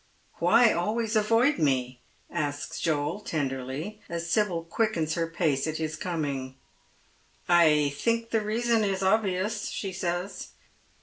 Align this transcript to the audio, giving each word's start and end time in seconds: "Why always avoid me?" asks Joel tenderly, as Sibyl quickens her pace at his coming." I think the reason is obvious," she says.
"Why 0.39 0.73
always 0.73 1.15
avoid 1.15 1.59
me?" 1.59 2.01
asks 2.31 2.79
Joel 2.81 3.19
tenderly, 3.19 4.01
as 4.09 4.27
Sibyl 4.27 4.63
quickens 4.63 5.13
her 5.13 5.27
pace 5.27 5.67
at 5.67 5.77
his 5.77 5.95
coming." 5.95 6.55
I 7.47 7.93
think 7.95 8.31
the 8.31 8.41
reason 8.41 8.83
is 8.83 9.03
obvious," 9.03 9.69
she 9.69 9.93
says. 9.93 10.53